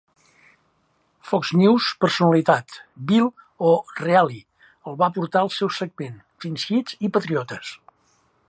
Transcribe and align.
Fox 1.31 1.51
News 1.59 1.89
personalitat 2.05 2.79
Bill 3.11 3.29
o'Reilly 3.73 4.41
el 4.93 4.99
va 5.05 5.13
portar 5.21 5.45
al 5.45 5.55
seu 5.59 5.75
segment 5.79 6.21
"Fin-Heads 6.47 7.01
i 7.09 7.17
patriotes". 7.21 7.75